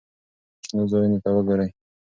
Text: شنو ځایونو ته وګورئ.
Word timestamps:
شنو 0.65 0.83
ځایونو 0.91 1.17
ته 1.23 1.29
وګورئ. 1.35 1.69